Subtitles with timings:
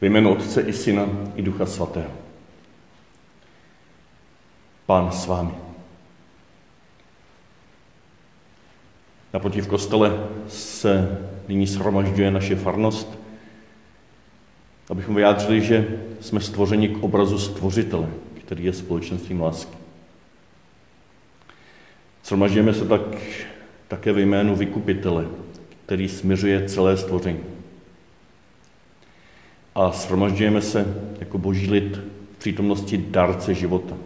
[0.00, 2.10] Ve jménu Otce i Syna i Ducha Svatého.
[4.86, 5.50] Pán s vámi.
[9.34, 13.18] Naproti v kostele se nyní shromažďuje naše farnost,
[14.90, 18.08] abychom vyjádřili, že jsme stvořeni k obrazu stvořitele,
[18.44, 19.76] který je společenstvím lásky.
[22.24, 23.00] Shromažďujeme se tak
[23.88, 25.26] také ve jménu vykupitele,
[25.86, 27.57] který směřuje celé stvoření
[29.78, 31.96] a shromažďujeme se jako boží lid
[32.34, 33.96] v přítomnosti dárce života,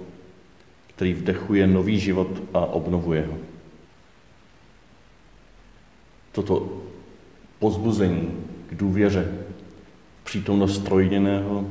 [0.86, 3.38] který vdechuje nový život a obnovuje ho.
[6.32, 6.82] Toto
[7.58, 8.28] pozbuzení
[8.70, 9.32] k důvěře
[10.24, 11.66] přítomnost trojděného,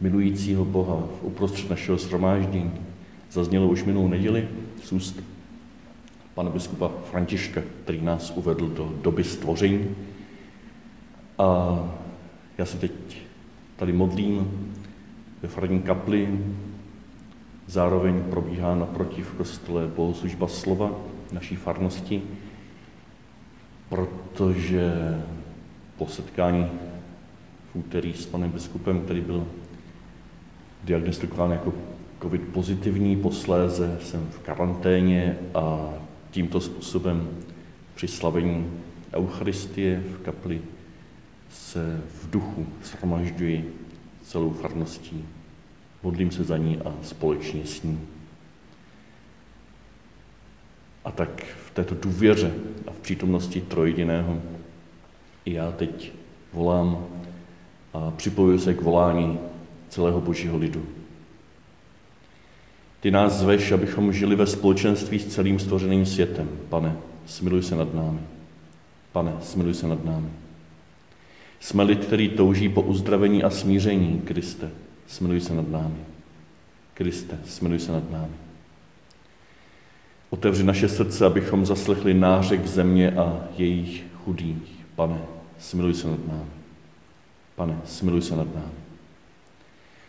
[0.00, 2.72] milujícího Boha v uprostřed našeho shromáždění
[3.30, 4.48] zaznělo už minulou neděli
[4.82, 5.20] z úst
[6.34, 9.96] pana biskupa Františka, který nás uvedl do doby stvoření.
[11.38, 11.78] A
[12.58, 12.92] já se teď
[13.76, 14.50] tady modlím
[15.42, 16.38] ve farní kapli,
[17.66, 20.90] zároveň probíhá naproti v kostele bohoslužba slova
[21.32, 22.22] naší farnosti,
[23.88, 24.92] protože
[25.96, 26.66] po setkání
[27.72, 29.46] v úterý s panem biskupem, který byl
[30.84, 31.72] diagnostikován jako
[32.22, 35.94] covid pozitivní, posléze jsem v karanténě a
[36.30, 37.28] tímto způsobem
[37.94, 38.66] při slavení
[39.12, 40.60] Eucharistie v kapli
[41.52, 43.74] se v duchu shromažďuji
[44.22, 45.24] celou farností.
[46.02, 48.00] Modlím se za ní a společně s ní.
[51.04, 52.54] A tak v této důvěře
[52.86, 54.42] a v přítomnosti trojediného
[55.44, 56.12] i já teď
[56.52, 57.06] volám
[57.92, 59.38] a připojuji se k volání
[59.88, 60.86] celého božího lidu.
[63.00, 66.48] Ty nás zveš, abychom žili ve společenství s celým stvořeným světem.
[66.68, 68.20] Pane, smiluj se nad námi.
[69.12, 70.28] Pane, smiluj se nad námi.
[71.62, 74.20] Jsme lid, který touží po uzdravení a smíření.
[74.24, 74.70] Kriste,
[75.06, 76.04] smiluj se nad námi.
[76.94, 78.34] Kriste, smiluj se nad námi.
[80.30, 84.86] Otevři naše srdce, abychom zaslechli nářek země a jejich chudých.
[84.94, 85.18] Pane,
[85.58, 86.50] smiluj se nad námi.
[87.56, 88.82] Pane, smiluj se nad námi.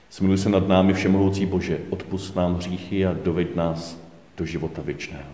[0.10, 3.98] Smiluj se nad námi, Všemohoucí Bože, odpust nám hříchy a doveď nás
[4.38, 5.30] do života věčného.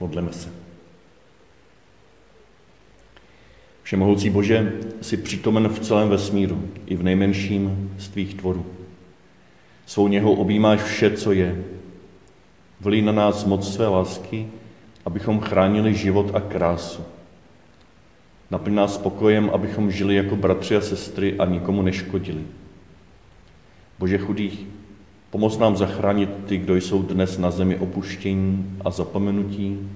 [0.00, 0.63] Modleme se.
[3.84, 8.66] Všemohoucí Bože, jsi přítomen v celém vesmíru, i v nejmenším z tvých tvorů.
[9.86, 11.64] Svou něhou objímáš vše, co je.
[12.80, 14.46] Vlí na nás moc své lásky,
[15.04, 17.02] abychom chránili život a krásu.
[18.50, 22.42] Naplň nás spokojem, abychom žili jako bratři a sestry a nikomu neškodili.
[23.98, 24.66] Bože chudých,
[25.30, 29.90] pomoz nám zachránit ty, kdo jsou dnes na zemi opuštění a zapomenutí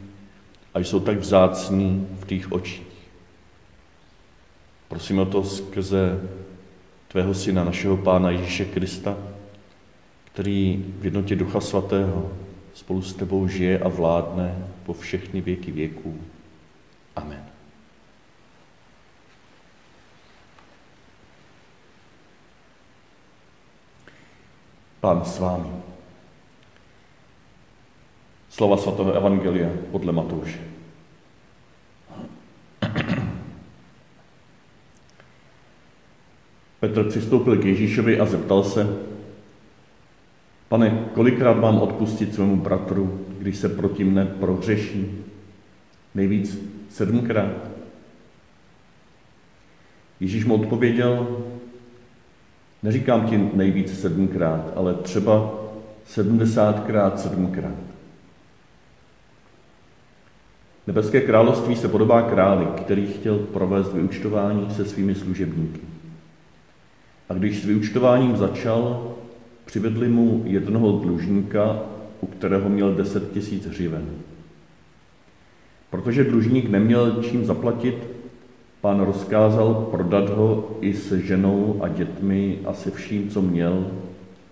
[0.74, 2.87] a jsou tak vzácní v tvých očích.
[4.88, 6.20] Prosím o to skrze
[7.08, 9.16] tvého syna, našeho pána Ježíše Krista,
[10.24, 12.32] který v jednotě Ducha Svatého
[12.74, 16.20] spolu s tebou žije a vládne po všechny věky věků.
[17.16, 17.44] Amen.
[25.00, 25.70] Pán s vámi.
[28.48, 30.77] Slova svatého Evangelia podle Matouše.
[36.80, 38.96] Petr přistoupil k Ježíšovi a zeptal se,
[40.68, 45.24] pane, kolikrát mám odpustit svému bratru, když se proti mne prohřeší?
[46.14, 46.58] Nejvíc
[46.90, 47.68] sedmkrát.
[50.20, 51.38] Ježíš mu odpověděl,
[52.82, 55.54] neříkám ti nejvíc sedmkrát, ale třeba
[56.06, 57.74] sedmdesátkrát sedmkrát.
[60.86, 65.97] Nebeské království se podobá králi, který chtěl provést vyučtování se svými služebníky.
[67.28, 69.14] A když s vyučtováním začal,
[69.64, 71.82] přivedli mu jednoho dlužníka,
[72.20, 74.04] u kterého měl deset tisíc hřiven.
[75.90, 77.94] Protože dlužník neměl čím zaplatit,
[78.80, 83.86] pán rozkázal prodat ho i se ženou a dětmi a se vším, co měl,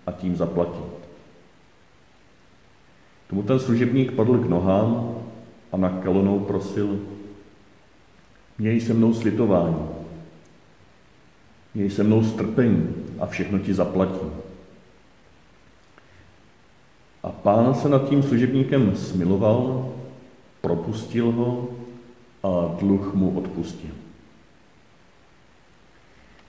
[0.05, 0.97] a tím zaplatit.
[3.29, 5.15] Tomu ten služebník padl k nohám
[5.71, 6.99] a na kalonou prosil,
[8.59, 9.75] měj se mnou slitování,
[11.77, 12.89] Měj se mnou strpení
[13.19, 14.31] a všechno ti zaplatím.
[17.23, 19.93] A pán se nad tím služebníkem smiloval,
[20.61, 21.69] propustil ho
[22.43, 23.89] a dluh mu odpustil.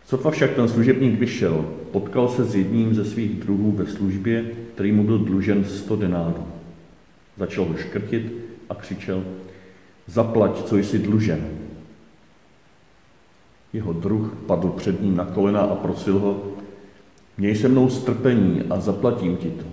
[0.07, 4.45] Sotva však ten služebník vyšel, potkal se s jedním ze svých druhů ve službě,
[4.75, 6.47] který mu byl dlužen 100 denárů.
[7.37, 8.33] Začal ho škrtit
[8.69, 9.25] a křičel,
[10.07, 11.68] zaplať, co jsi dlužen.
[13.73, 16.43] Jeho druh padl před ním na kolena a prosil ho,
[17.39, 19.65] měj se mnou strpení a zaplatím ti to.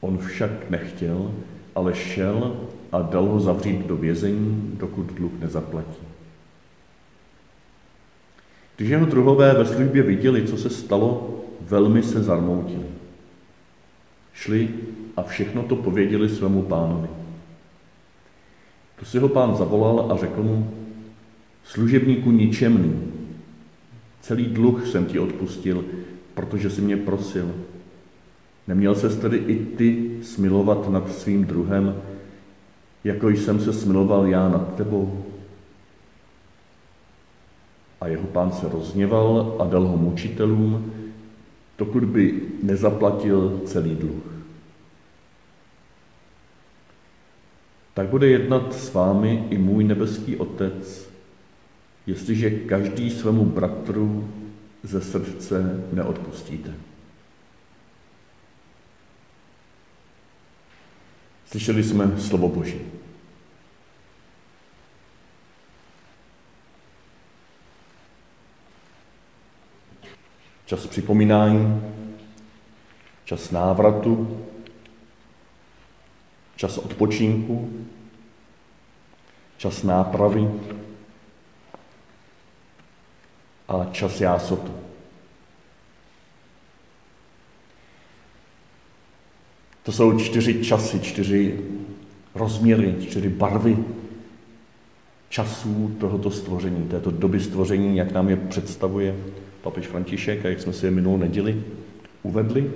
[0.00, 1.32] On však nechtěl,
[1.74, 2.56] ale šel
[2.92, 6.02] a dal ho zavřít do vězení, dokud dluh nezaplatí.
[8.76, 12.86] Když jeho druhové ve službě viděli, co se stalo, velmi se zarmoutili.
[14.34, 14.68] Šli
[15.16, 17.08] a všechno to pověděli svému pánovi.
[18.98, 20.85] To si ho pán zavolal a řekl mu,
[21.66, 23.12] služebníku ničemný,
[24.20, 25.84] celý dluh jsem ti odpustil,
[26.34, 27.54] protože jsi mě prosil.
[28.68, 32.02] Neměl ses tedy i ty smilovat nad svým druhem,
[33.04, 35.24] jako jsem se smiloval já nad tebou?
[38.00, 40.92] A jeho pán se rozněval a dal ho mučitelům,
[41.78, 44.36] dokud by nezaplatil celý dluh.
[47.94, 51.05] Tak bude jednat s vámi i můj nebeský Otec,
[52.06, 54.34] jestliže každý svému bratru
[54.82, 56.74] ze srdce neodpustíte.
[61.46, 62.80] Slyšeli jsme slovo Boží.
[70.66, 71.82] Čas připomínání,
[73.24, 74.44] čas návratu,
[76.56, 77.86] čas odpočinku,
[79.56, 80.50] čas nápravy
[83.68, 84.72] a čas jásotu.
[89.82, 91.60] To jsou čtyři časy, čtyři
[92.34, 93.78] rozměry, čtyři barvy
[95.28, 99.16] časů tohoto stvoření, této doby stvoření, jak nám je představuje
[99.62, 101.62] papež František a jak jsme si je minulou neděli
[102.22, 102.70] uvedli.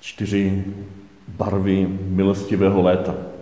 [0.00, 0.64] Čtyři
[1.28, 3.33] barvy milostivého léta.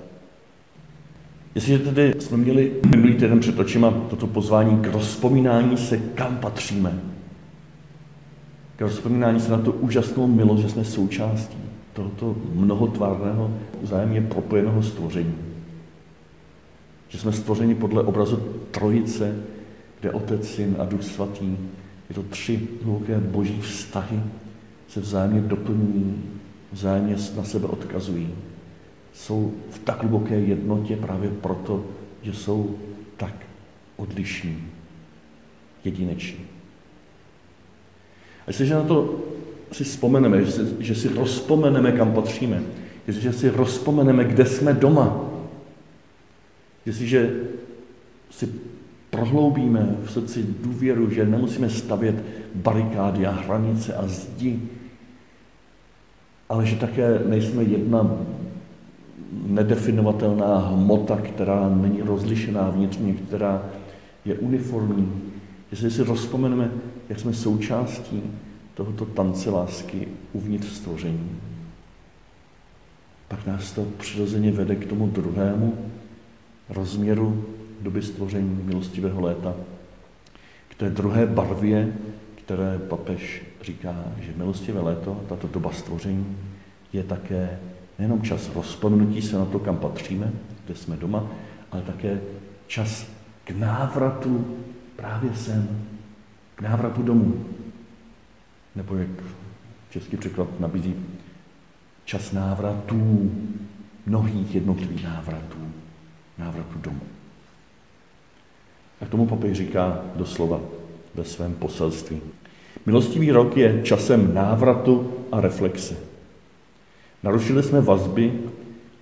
[1.54, 7.00] Jestliže tedy jsme měli minulý týden před očima toto pozvání k rozpomínání se, kam patříme,
[8.76, 11.58] k rozpomínání se na tu úžasnou milost, že jsme součástí
[11.92, 13.50] tohoto mnohotvárného,
[13.82, 15.34] vzájemně propojeného stvoření.
[17.08, 18.36] Že jsme stvořeni podle obrazu
[18.70, 19.36] Trojice,
[20.00, 21.56] kde Otec, Syn a Duch Svatý,
[22.08, 24.20] je to tři hluboké boží vztahy,
[24.88, 26.14] se vzájemně doplňují,
[26.72, 28.28] vzájemně na sebe odkazují.
[29.14, 31.84] Jsou v tak hluboké jednotě právě proto,
[32.22, 32.78] že jsou
[33.16, 33.34] tak
[33.96, 34.68] odlišní,
[35.84, 36.44] jedineční.
[38.40, 39.20] A jestliže na to
[39.72, 42.62] si vzpomeneme, že si, že si rozpomeneme, kam patříme,
[43.06, 45.20] jestliže si rozpomeneme, kde jsme doma,
[46.86, 47.40] jestliže
[48.30, 48.48] si
[49.10, 52.24] prohloubíme v srdci důvěru, že nemusíme stavět
[52.54, 54.60] barikády a hranice a zdi,
[56.48, 58.18] ale že také nejsme jedna
[59.46, 63.62] nedefinovatelná hmota, která není rozlišená vnitřně, která
[64.24, 65.22] je uniformní.
[65.70, 66.70] Jestli si rozpomeneme,
[67.08, 68.22] jak jsme součástí
[68.74, 71.30] tohoto tance lásky uvnitř stvoření,
[73.28, 75.74] pak nás to přirozeně vede k tomu druhému
[76.68, 77.44] rozměru
[77.80, 79.54] doby stvoření milostivého léta,
[80.68, 81.92] k té druhé barvě,
[82.34, 86.36] které papež říká, že milostivé léto, tato doba stvoření,
[86.92, 87.58] je také
[88.02, 90.32] nejenom čas rozpomnutí se na to, kam patříme,
[90.64, 91.26] kde jsme doma,
[91.70, 92.20] ale také
[92.66, 93.06] čas
[93.44, 94.58] k návratu
[94.96, 95.86] právě sem,
[96.54, 97.44] k návratu domů.
[98.76, 99.08] Nebo jak
[99.90, 100.94] český překlad nabízí,
[102.04, 103.30] čas návratů,
[104.06, 105.58] mnohých jednotlivých návratů,
[106.38, 107.00] návratu domů.
[109.00, 110.60] A k tomu papež říká doslova
[111.14, 112.20] ve svém poselství.
[112.86, 116.11] Milostivý rok je časem návratu a reflexe.
[117.22, 118.32] Narušili jsme vazby,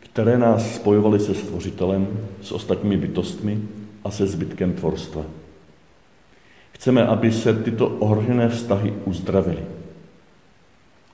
[0.00, 2.09] které nás spojovaly se Stvořitelem,
[2.43, 3.62] s ostatními bytostmi
[4.05, 5.23] a se zbytkem tvorstva.
[6.73, 9.65] Chceme, aby se tyto ohrožené vztahy uzdravily.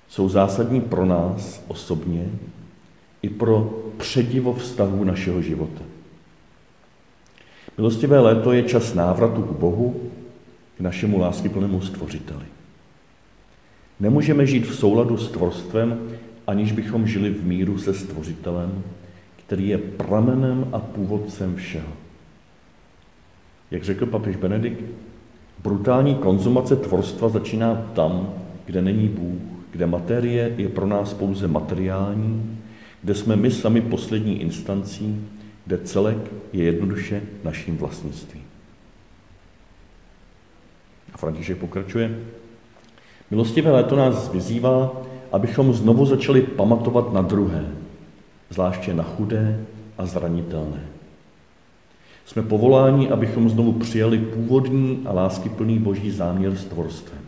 [0.09, 2.27] Jsou zásadní pro nás osobně
[3.23, 5.83] i pro předivo vztahu našeho života.
[7.79, 10.11] Milostivé léto je čas návratu k Bohu,
[10.77, 12.45] k našemu láskyplnému stvořiteli.
[14.01, 16.11] Nemůžeme žít v souladu s tvorstvem,
[16.47, 18.83] aniž bychom žili v míru se stvořitelem,
[19.37, 21.93] který je pramenem a původcem všeho.
[23.71, 24.85] Jak řekl papež Benedikt,
[25.63, 28.35] brutální konzumace tvorstva začíná tam,
[28.67, 32.59] kde není Bůh, kde materie je pro nás pouze materiální,
[33.03, 35.29] kde jsme my sami poslední instancí,
[35.67, 36.19] kde celek
[36.53, 38.43] je jednoduše naším vlastnictvím.
[41.13, 42.19] A František pokračuje.
[43.31, 45.03] Milostivé léto nás vyzývá,
[45.37, 47.65] abychom znovu začali pamatovat na druhé,
[48.51, 49.67] zvláště na chudé
[49.99, 50.81] a zranitelné.
[52.27, 57.21] Jsme povoláni, abychom znovu přijali původní a láskyplný boží záměr s tvorstvem.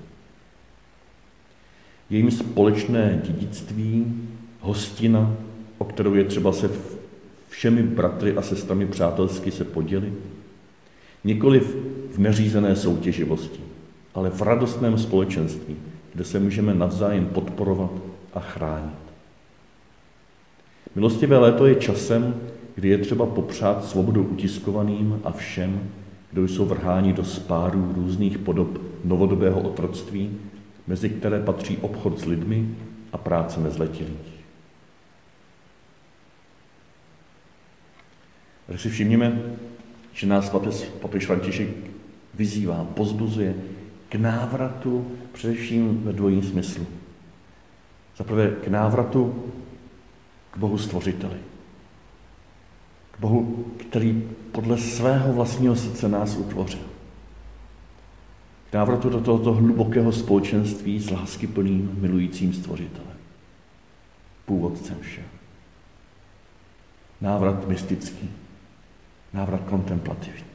[2.11, 4.15] Jejím společné dědictví,
[4.61, 5.35] hostina,
[5.79, 6.71] o kterou je třeba se
[7.49, 10.19] všemi bratry a sestrami přátelsky se podělit,
[11.25, 11.77] nikoliv
[12.13, 13.61] v neřízené soutěživosti,
[14.15, 15.77] ale v radostném společenství,
[16.15, 17.91] kde se můžeme navzájem podporovat
[18.35, 18.99] a chránit.
[20.95, 22.35] Milostivé léto je časem,
[22.75, 25.91] kdy je třeba popřát svobodu utiskovaným a všem,
[26.33, 30.31] kdo jsou vrháni do spárů různých podob novodobého otroctví,
[30.87, 32.75] mezi které patří obchod s lidmi
[33.13, 34.39] a práce nezletilých.
[38.67, 39.43] Tak si všimněme,
[40.13, 40.53] že nás
[41.01, 41.69] papež František
[42.35, 43.55] vyzývá, pozbuzuje
[44.09, 46.87] k návratu především ve dvojím smyslu.
[48.17, 49.53] Za prvé k návratu
[50.51, 51.37] k Bohu Stvořiteli.
[53.11, 56.81] K Bohu, který podle svého vlastního srdce nás utvořil.
[58.71, 63.17] K návratu do tohoto hlubokého společenství s láskyplným, milujícím Stvořitelem.
[64.47, 65.29] Původcem všeho.
[67.21, 68.31] Návrat mystický,
[69.33, 70.48] návrat kontemplativní.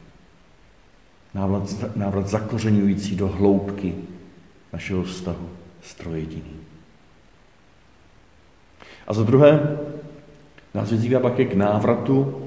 [1.34, 3.96] Návrat, návrat zakořenující do hloubky
[4.74, 5.50] našeho vztahu
[5.82, 6.54] s trojediný.
[9.08, 9.78] A za druhé,
[10.74, 12.44] nás vyzývá také k návratu,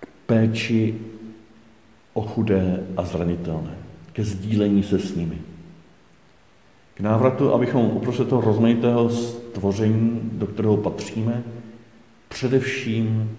[0.00, 0.94] k péči
[2.12, 3.74] o chudé a zranitelné,
[4.12, 5.38] ke sdílení se s nimi.
[6.94, 11.42] K návratu, abychom uprostřed toho rozmanitého stvoření, do kterého patříme,
[12.28, 13.36] především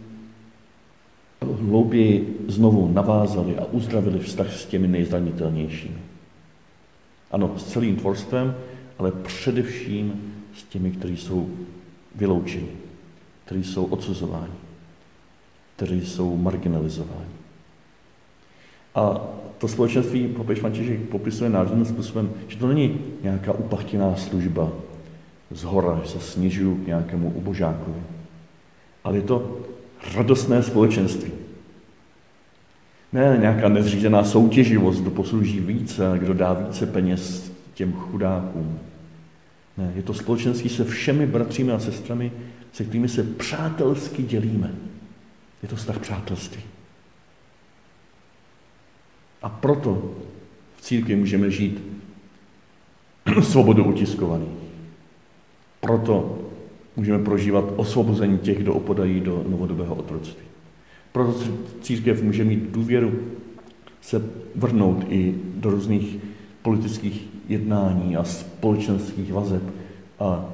[1.54, 5.98] hlouběji znovu navázali a uzdravili vztah s těmi nejzranitelnějšími.
[7.32, 8.56] Ano, s celým tvorstvem,
[9.00, 11.50] ale především s těmi, kteří jsou
[12.16, 12.70] vyloučeni,
[13.46, 14.54] kteří jsou odsuzováni,
[15.76, 17.36] kteří jsou marginalizováni.
[18.96, 19.22] A
[19.58, 24.72] to společenství papež František popisuje nádherným způsobem, že to není nějaká upachtěná služba
[25.52, 28.02] z hora, že se snižují k nějakému ubožákovi,
[29.04, 29.58] ale je to
[30.14, 31.32] radostné společenství.
[33.14, 38.80] Ne nějaká nezřízená soutěživost, kdo poslouží více, kdo dá více peněz těm chudákům.
[39.78, 42.32] Ne, je to společenství se všemi bratřími a sestrami,
[42.74, 44.72] se kterými se přátelsky dělíme.
[45.64, 46.62] Je to vztah přátelství.
[49.42, 50.16] A proto
[50.76, 51.84] v církvi můžeme žít
[53.42, 54.50] svobodu utiskovaných.
[55.80, 56.40] Proto
[56.96, 60.46] můžeme prožívat osvobození těch, kdo opodají do novodobého otroctví.
[61.12, 61.40] Proto
[61.82, 63.20] církev může mít důvěru
[64.02, 64.22] se
[64.56, 66.18] vrhnout i do různých
[66.62, 69.64] politických jednání a společenských vazeb
[70.20, 70.46] a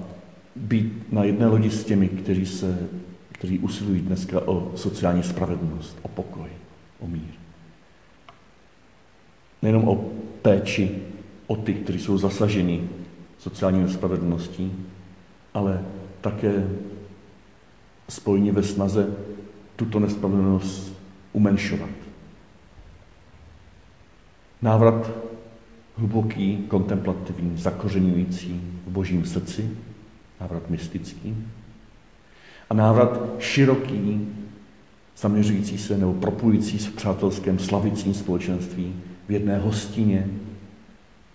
[0.55, 2.87] být na jedné lodi s těmi, kteří, se,
[3.31, 6.49] kteří usilují dneska o sociální spravedlnost, o pokoj,
[6.99, 7.31] o mír.
[9.61, 10.91] Nejenom o péči
[11.47, 12.89] o ty, kteří jsou zasaženi
[13.39, 14.71] sociální nespravedlností,
[15.53, 15.85] ale
[16.21, 16.67] také
[18.09, 19.15] spojení ve snaze
[19.75, 20.93] tuto nespravedlnost
[21.33, 21.89] umenšovat.
[24.61, 25.11] Návrat
[25.97, 29.69] hluboký, kontemplativní, zakořenující v božím srdci,
[30.41, 31.35] návrat mystický,
[32.69, 34.27] a návrat široký,
[35.17, 38.95] zaměřující se nebo propojující se v přátelském slavicím společenství
[39.27, 40.27] v jedné hostině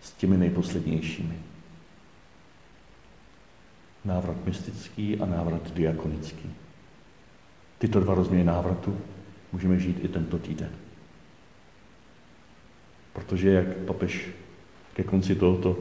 [0.03, 1.35] s těmi nejposlednějšími.
[4.07, 6.51] Návrat mystický a návrat diakonický.
[7.79, 8.97] Tyto dva rozměry návratu
[9.53, 10.71] můžeme žít i tento týden.
[13.13, 14.29] Protože, jak papež
[14.95, 15.79] ke konci tohoto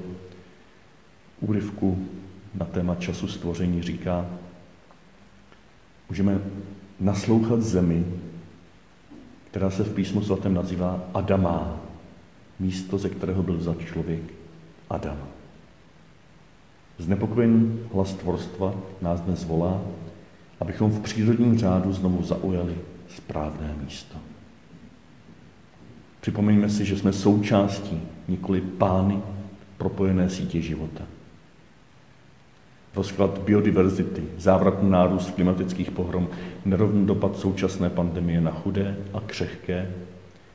[1.40, 2.08] úryvku
[2.54, 4.26] na téma času stvoření říká,
[6.10, 6.40] můžeme
[7.00, 8.06] naslouchat zemi,
[9.52, 11.82] která se v písmu svatém nazývá Adamá,
[12.60, 14.22] místo, ze kterého byl vzat člověk
[14.90, 15.35] Adam.
[17.00, 19.82] Znepokojený hlas tvorstva nás dnes volá,
[20.60, 22.76] abychom v přírodním řádu znovu zaujali
[23.16, 24.18] správné místo.
[26.22, 29.20] Připomeňme si, že jsme součástí, nikoli pány
[29.78, 31.04] propojené sítě života.
[32.96, 36.28] Rozklad biodiverzity, závratný nárůst klimatických pohrom,
[36.66, 39.92] nerovný dopad současné pandemie na chudé a křehké,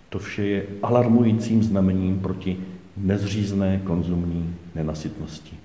[0.08, 2.56] to vše je alarmujícím znamením proti
[2.96, 5.56] nezřízné konzumní nenasytnosti.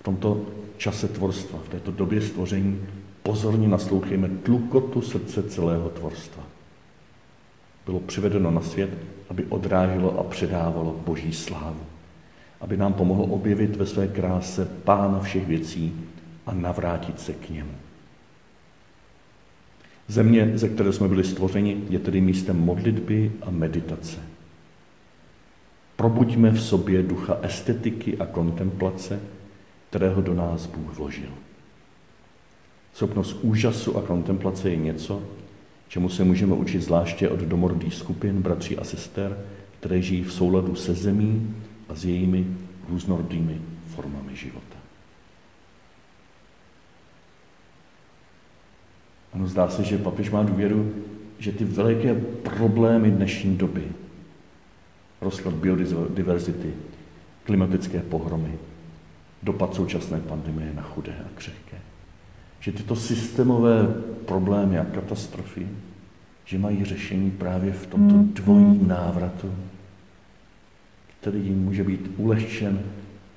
[0.00, 2.80] V tomto čase tvorstva, v této době stvoření,
[3.22, 6.42] pozorně naslouchejme tlukotu srdce celého tvorstva
[7.90, 8.90] bylo přivedeno na svět,
[9.30, 11.80] aby odráželo a předávalo Boží slávu.
[12.60, 15.94] Aby nám pomohlo objevit ve své kráse Pána všech věcí
[16.46, 17.70] a navrátit se k němu.
[20.08, 24.18] Země, ze které jsme byli stvořeni, je tedy místem modlitby a meditace.
[25.96, 29.20] Probuďme v sobě ducha estetiky a kontemplace,
[29.90, 31.30] kterého do nás Bůh vložil.
[32.94, 35.22] Schopnost úžasu a kontemplace je něco,
[35.88, 39.38] čemu se můžeme učit zvláště od domorodých skupin bratří a sester,
[39.80, 41.54] které žijí v souladu se zemí
[41.88, 42.46] a s jejími
[42.88, 43.60] různorodými
[43.94, 44.76] formami života.
[49.32, 50.94] Ano, zdá se, že papež má důvěru,
[51.38, 53.84] že ty veliké problémy dnešní doby,
[55.20, 56.74] rozklad biodiverzity,
[57.44, 58.58] klimatické pohromy,
[59.42, 61.76] dopad současné pandemie na chudé a křehké,
[62.60, 63.86] že tyto systémové
[64.26, 65.68] problémy a katastrofy,
[66.44, 69.54] že mají řešení právě v tomto dvojím návratu,
[71.20, 72.82] který jim může být ulehčen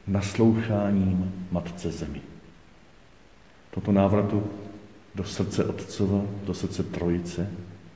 [0.08, 2.22] nasloucháním Matce Zemi.
[3.72, 4.44] Toto návratu
[5.16, 7.50] do srdce Otcova, do srdce Trojice,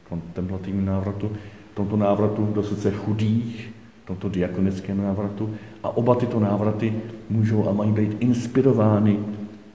[0.10, 1.38] kontemplativním návratu,
[1.78, 3.70] tomto návratu do srdce chudých,
[4.08, 5.56] tomto diakonickém návratu.
[5.84, 6.94] A oba tyto návraty
[7.30, 9.20] můžou a mají být inspirovány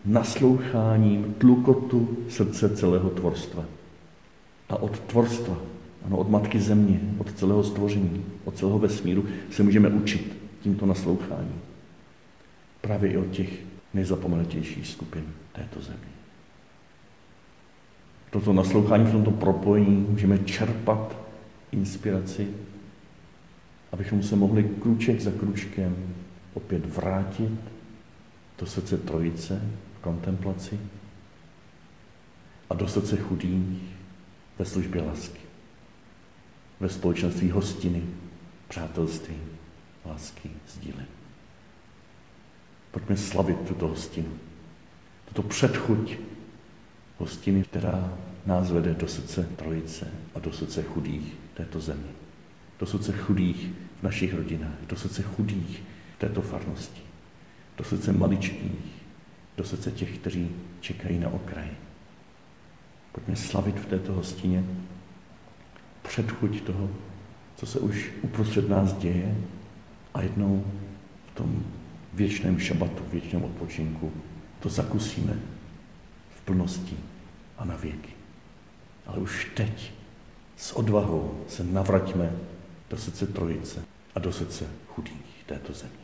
[0.05, 3.65] nasloucháním tlukotu srdce celého tvorstva.
[4.69, 5.57] A od tvorstva,
[6.07, 11.61] ano, od Matky Země, od celého stvoření, od celého vesmíru se můžeme učit tímto nasloucháním.
[12.81, 13.49] Právě i od těch
[13.95, 16.13] nejzapomenutějších skupin této země.
[18.31, 21.17] Toto naslouchání v tomto propojení můžeme čerpat
[21.73, 22.49] inspiraci,
[23.93, 26.15] abychom se mohli kruček za kručkem
[26.55, 27.59] opět vrátit
[28.59, 29.63] do srdce trojice
[29.99, 30.81] v kontemplaci
[32.71, 33.83] a do srdce chudých
[34.59, 35.41] ve službě lásky,
[36.81, 38.03] ve společenství hostiny,
[38.69, 39.37] přátelství,
[40.07, 41.07] lásky, sdílení.
[42.91, 44.33] Pojďme slavit tuto hostinu,
[45.29, 46.19] tuto předchuť
[47.19, 52.22] hostiny, která nás vede do srdce trojice a do srdce chudých této země.
[52.81, 55.83] Do srdce chudých v našich rodinách, do srdce chudých
[56.19, 57.03] této farnosti,
[57.77, 59.03] do srdce maličkých,
[59.57, 61.77] do srdce těch, kteří čekají na okraji.
[63.13, 64.65] Pojďme slavit v této hostině
[66.03, 66.91] předchuť toho,
[67.57, 69.37] co se už uprostřed nás děje
[70.15, 70.65] a jednou
[71.33, 71.65] v tom
[72.13, 74.13] věčném šabatu, věčném odpočinku
[74.61, 75.35] to zakusíme
[76.31, 76.97] v plnosti
[77.59, 78.11] a na věky.
[79.07, 79.93] Ale už teď
[80.57, 82.33] s odvahou se navraťme
[82.93, 85.97] do srdce Trojice a do srdce chudých této země.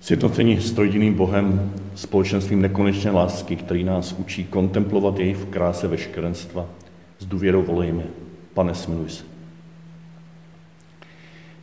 [0.00, 6.66] Sjednocení s trojdiným Bohem, společenstvím nekonečné lásky, který nás učí kontemplovat jej v kráse veškerenstva,
[7.18, 8.04] s důvěrou volejme.
[8.54, 9.24] Pane, smiluj se.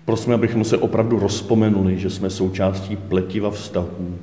[0.06, 4.20] Prosíme, abychom se opravdu rozpomenuli, že jsme součástí pletiva vztahů,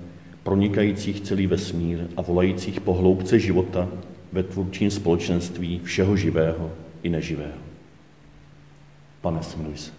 [0.46, 3.88] pronikajících celý vesmír a volajících po hloubce života
[4.32, 7.58] ve tvůrčím společenství všeho živého i neživého.
[9.20, 9.92] Pane, smiluj se.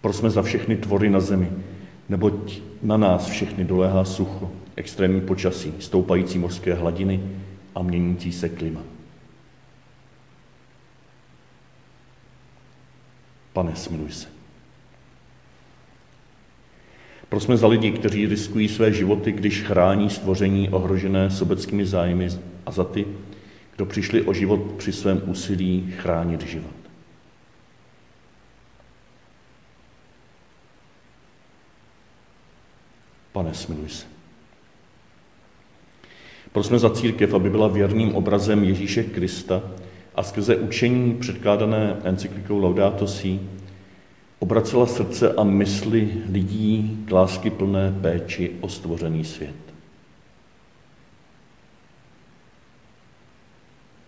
[0.00, 1.50] Prosme za všechny tvory na zemi,
[2.08, 7.20] neboť na nás všechny doléhá sucho, extrémní počasí, stoupající mořské hladiny
[7.74, 8.80] a měnící se klima.
[13.52, 14.35] Pane, smiluj se.
[17.28, 22.28] Prosme za lidi, kteří riskují své životy, když chrání stvoření ohrožené sobeckými zájmy
[22.66, 23.06] a za ty,
[23.76, 26.76] kdo přišli o život při svém úsilí chránit život.
[33.32, 34.06] Pane, smiluj se.
[36.52, 39.62] Prosme za církev, aby byla věrným obrazem Ježíše Krista,
[40.16, 43.40] a skrze učení předkládané encyklikou Laudato Si
[44.38, 49.54] obracela srdce a mysli lidí k lásky plné péči o stvořený svět.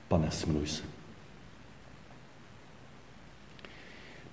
[0.09, 0.83] Pane, smiluj se.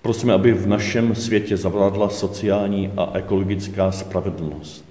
[0.02, 4.84] Prosíme, aby v našem světě zavládla sociální a ekologická spravedlnost,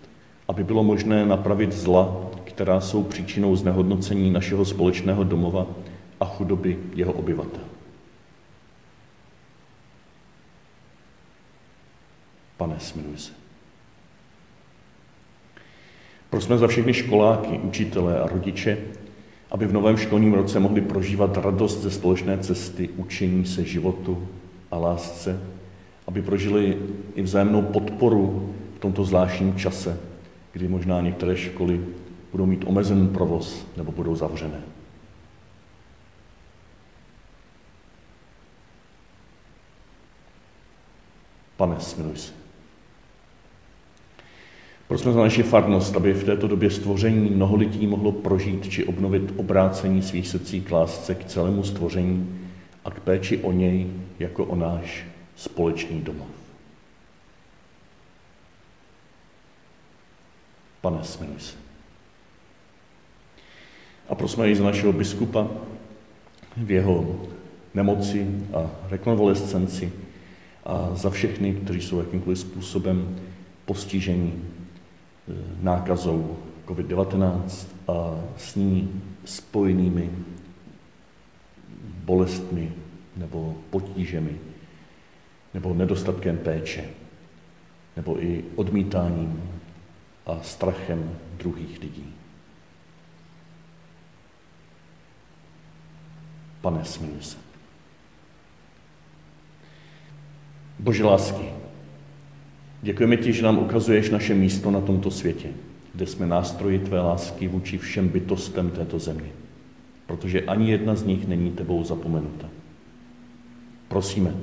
[0.47, 5.67] aby bylo možné napravit zla, která jsou příčinou znehodnocení našeho společného domova
[6.19, 7.74] a chudoby jeho obyvatel.
[12.57, 13.31] Pane, smiluj se.
[16.29, 18.77] Prosme za všechny školáky, učitele a rodiče,
[19.51, 24.27] aby v novém školním roce mohli prožívat radost ze společné cesty, učení se životu
[24.71, 25.41] a lásce,
[26.07, 26.77] aby prožili
[27.15, 29.99] i vzájemnou podporu v tomto zvláštním čase,
[30.51, 31.81] kdy možná některé školy
[32.31, 34.61] budou mít omezený provoz nebo budou zavřené.
[41.57, 42.44] Pane, smiluj se.
[44.87, 49.33] Prosme za naši farnost, aby v této době stvoření mnoho lidí mohlo prožít či obnovit
[49.35, 52.39] obrácení svých srdcí k lásce k celému stvoření
[52.85, 53.87] a k péči o něj
[54.19, 56.27] jako o náš společný domov.
[60.81, 61.55] Pane, smiluj se.
[64.09, 65.47] A prosme i za našeho biskupa
[66.57, 67.25] v jeho
[67.73, 69.91] nemoci a rekonvalescenci
[70.65, 73.19] a za všechny, kteří jsou jakýmkoliv způsobem
[73.65, 74.43] postižení
[75.61, 80.11] nákazou COVID-19 a s ní spojenými
[82.05, 82.73] bolestmi
[83.17, 84.39] nebo potížemi
[85.53, 86.89] nebo nedostatkem péče
[87.95, 89.59] nebo i odmítáním
[90.25, 92.13] a strachem druhých lidí.
[96.61, 97.37] Pane, smiluj se.
[100.79, 101.54] Bože lásky,
[102.85, 105.47] děkujeme ti, že nám ukazuješ naše místo na tomto světě,
[105.93, 109.29] kde jsme nástroji tvé lásky vůči všem bytostem této země,
[110.07, 112.49] protože ani jedna z nich není tebou zapomenuta.
[113.87, 114.35] Prosíme,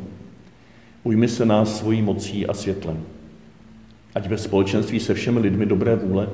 [1.02, 3.02] ujmi se nás svojí mocí a světlem,
[4.14, 6.28] ať ve společenství se všemi lidmi dobré vůle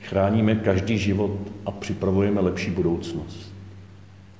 [0.00, 3.52] chráníme každý život a připravujeme lepší budoucnost,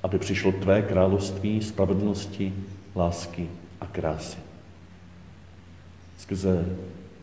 [0.03, 2.53] aby přišlo tvé království spravedlnosti,
[2.95, 3.47] lásky
[3.81, 4.44] a krásy
[6.17, 6.77] skrze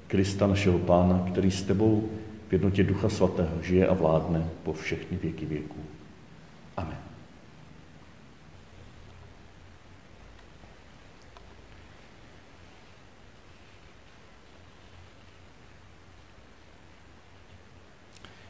[0.06, 2.08] Krista našeho Pána, který s tebou
[2.48, 5.76] v jednotě Ducha Svatého žije a vládne po všechny věky věků.
[6.76, 6.98] Amen.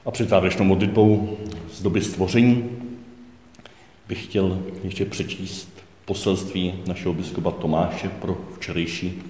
[0.04, 1.38] A před závěrečnou modlitbou
[1.70, 2.70] z doby stvoření
[4.08, 9.22] bych chtěl ještě přečíst poselství našeho biskupa Tomáše pro včerejší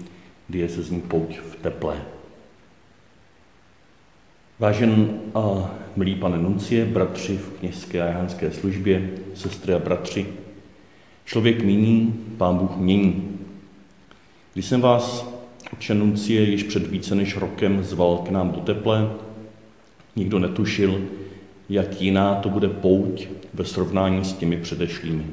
[0.49, 1.97] diecezní pouť v teple.
[4.59, 10.27] Vážen a milý pane Nuncie, bratři v kněžské a jánské službě, sestry a bratři,
[11.25, 13.39] člověk míní, pán Bůh mění.
[14.53, 15.29] Když jsem vás,
[15.73, 19.11] otče Nuncie, již před více než rokem zval k nám do teple,
[20.17, 21.03] nikdo netušil,
[21.69, 25.27] jak jiná to bude pouť ve srovnání s těmi předešlými.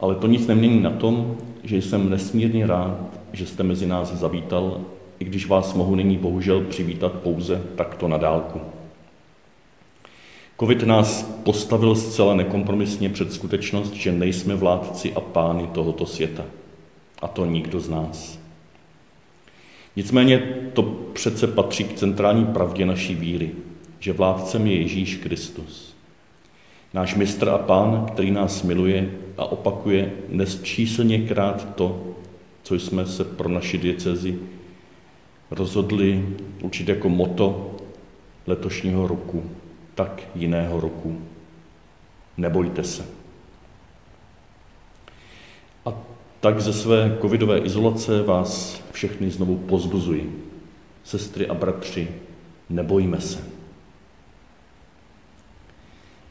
[0.00, 4.80] Ale to nic nemění na tom, že jsem nesmírně rád, že jste mezi nás zavítal,
[5.18, 8.60] i když vás mohu nyní bohužel přivítat pouze takto na dálku.
[10.60, 16.44] Covid nás postavil zcela nekompromisně před skutečnost, že nejsme vládci a pány tohoto světa.
[17.22, 18.38] A to nikdo z nás.
[19.96, 20.38] Nicméně
[20.72, 23.50] to přece patří k centrální pravdě naší víry,
[23.98, 25.94] že vládcem je Ježíš Kristus.
[26.94, 32.07] Náš mistr a pán, který nás miluje a opakuje nesčíslně krát to,
[32.68, 34.38] co jsme se pro naši diecezi
[35.50, 36.28] rozhodli
[36.62, 37.76] učit jako moto
[38.46, 39.50] letošního roku,
[39.94, 41.22] tak jiného roku.
[42.36, 43.06] Nebojte se.
[45.86, 45.94] A
[46.40, 50.50] tak ze své covidové izolace vás všechny znovu pozbuzuji.
[51.04, 52.08] Sestry a bratři,
[52.70, 53.57] nebojme se.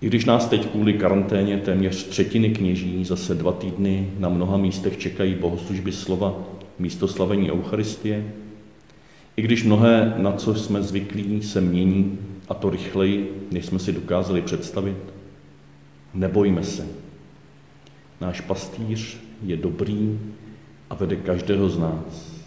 [0.02, 4.98] I když nás teď kvůli karanténě téměř třetiny kněží zase dva týdny na mnoha místech
[4.98, 6.36] čekají bohoslužby slova
[6.80, 8.34] místo slavení Eucharistie,
[9.38, 13.92] i když mnohé, na co jsme zvyklí, se mění, a to rychleji, než jsme si
[13.92, 14.98] dokázali představit,
[16.14, 16.88] nebojme se.
[18.22, 20.20] Náš pastýř je dobrý
[20.90, 22.38] a vede každého z nás.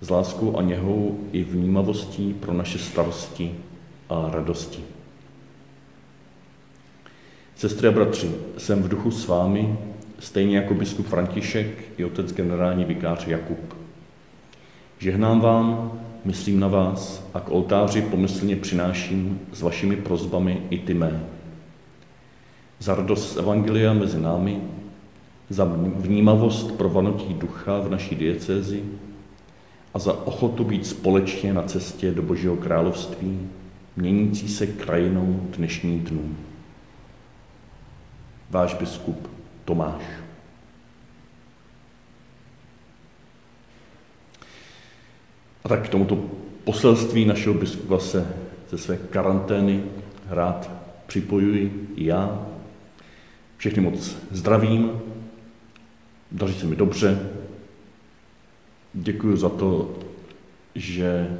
[0.00, 3.54] S láskou a něhou i vnímavostí pro naše starosti
[4.08, 4.82] a radosti.
[7.60, 9.78] Sestry a bratři, jsem v duchu s vámi,
[10.18, 13.76] stejně jako biskup František i otec generální vikář Jakub.
[14.98, 15.92] Žehnám vám,
[16.24, 21.20] myslím na vás a k oltáři pomyslně přináším s vašimi prozbami i ty mé.
[22.78, 24.60] Za radost Evangelia mezi námi,
[25.50, 25.64] za
[25.96, 28.82] vnímavost pro vanotí ducha v naší diecézi
[29.94, 33.38] a za ochotu být společně na cestě do Božího království,
[33.96, 36.36] měnící se krajinou dnešních dnů
[38.50, 39.28] váš biskup
[39.64, 40.02] Tomáš.
[45.64, 46.16] A tak k tomuto
[46.64, 48.34] poselství našeho biskupa se
[48.70, 49.82] ze své karantény
[50.28, 50.70] rád
[51.06, 52.46] připojuji i já.
[53.56, 55.00] Všechny moc zdravím,
[56.32, 57.30] daří se mi dobře.
[58.94, 59.98] Děkuji za to,
[60.74, 61.38] že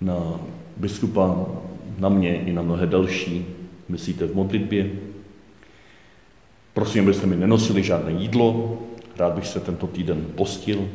[0.00, 0.40] na
[0.76, 1.46] biskupa,
[1.98, 3.46] na mě i na mnohé další
[3.88, 4.90] myslíte v modlitbě,
[6.74, 8.78] Prosím, abyste mi nenosili žádné jídlo,
[9.16, 10.88] rád bych se tento týden postil.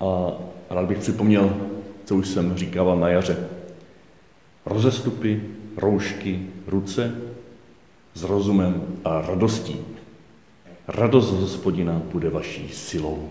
[0.00, 0.32] A
[0.70, 1.56] rád bych připomněl,
[2.04, 3.48] co už jsem říkával na jaře.
[4.66, 5.42] Rozestupy,
[5.76, 7.14] roušky, ruce
[8.14, 9.76] s rozumem a radostí.
[10.88, 13.28] Radost z hospodina bude vaší silou.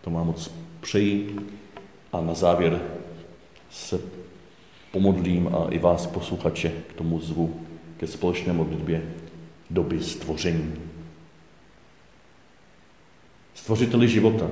[0.00, 1.36] To mám moc přeji
[2.12, 2.80] a na závěr
[3.70, 4.00] se
[4.92, 7.60] pomodlím a i vás posluchače k tomu zvu
[8.00, 9.02] ke společné modlitbě
[9.70, 10.72] doby stvoření.
[13.54, 14.50] Stvořiteli života,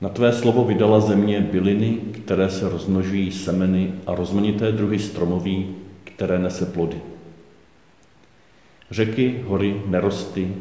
[0.00, 6.38] na tvé slovo vydala země byliny, které se rozmnožují semeny a rozmanité druhy stromoví, které
[6.38, 7.00] nese plody.
[8.90, 10.54] Řeky, hory, nerosty,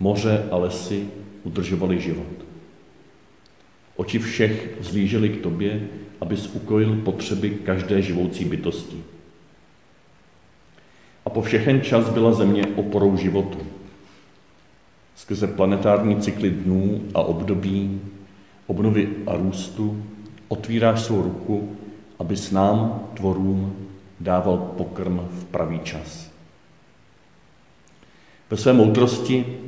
[0.00, 1.08] moře a lesy
[1.44, 2.44] udržovaly život.
[3.96, 5.88] Oči všech vzlížely k tobě,
[6.20, 9.13] abys ukojil potřeby každé živoucí bytosti.
[11.24, 13.58] A po všechen čas byla země oporou životu.
[15.16, 18.00] Skrze planetární cykly dnů a období,
[18.66, 20.04] obnovy a růstu,
[20.48, 21.76] otvíráš svou ruku,
[22.18, 23.76] aby s nám, tvorům,
[24.20, 26.30] dával pokrm v pravý čas.
[28.50, 29.58] Ve své moudrosti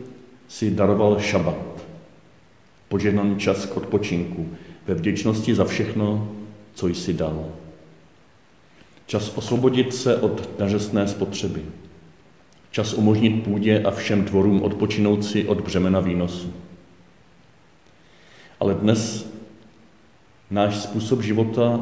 [0.48, 1.84] si daroval šabat,
[2.88, 4.48] požehnaný čas k odpočinku,
[4.86, 6.28] ve vděčnosti za všechno,
[6.74, 7.44] co jsi dal.
[9.06, 11.62] Čas osvobodit se od neřestné spotřeby.
[12.70, 16.52] Čas umožnit půdě a všem tvorům odpočinout si od břemena výnosu.
[18.60, 19.30] Ale dnes
[20.50, 21.80] náš způsob života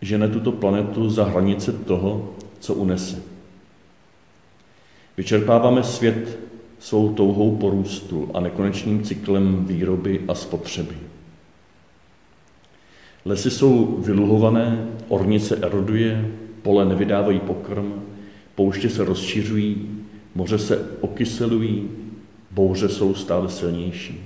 [0.00, 3.22] žene tuto planetu za hranice toho, co unese.
[5.16, 6.38] Vyčerpáváme svět
[6.78, 10.96] svou touhou porůstu a nekonečným cyklem výroby a spotřeby.
[13.26, 16.30] Lesy jsou vyluhované, ornice eroduje,
[16.62, 18.02] pole nevydávají pokrm,
[18.54, 19.90] pouště se rozšiřují,
[20.34, 21.90] moře se okyselují,
[22.50, 24.20] bouře jsou stále silnější.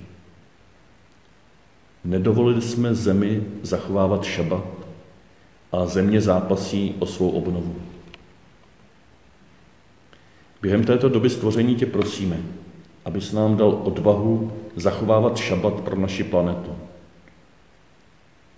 [2.03, 4.65] Nedovolili jsme zemi zachovávat šabat
[5.71, 7.75] a země zápasí o svou obnovu.
[10.61, 12.37] Během této doby stvoření tě prosíme,
[13.05, 16.71] abys nám dal odvahu zachovávat šabat pro naši planetu.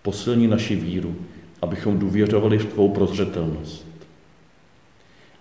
[0.03, 1.15] Posilni naši víru,
[1.61, 3.87] abychom důvěřovali v tvou prozřetelnost.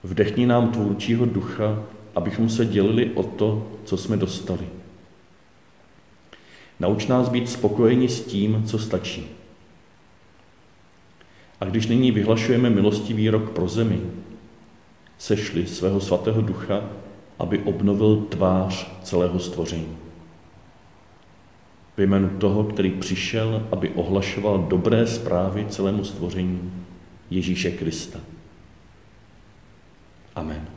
[0.05, 1.83] Vdechni nám tvůrčího ducha,
[2.14, 4.68] abychom se dělili o to, co jsme dostali.
[6.81, 9.27] Nauč nás být spokojeni s tím, co stačí.
[11.61, 14.01] A když nyní vyhlašujeme milostivý rok pro zemi,
[15.18, 16.83] sešli svého svatého ducha,
[17.38, 20.02] aby obnovil tvář celého stvoření.
[21.96, 26.72] Ve jménu toho, který přišel, aby ohlašoval dobré zprávy celému stvoření
[27.31, 28.20] Ježíše Krista.
[30.35, 30.71] Amen.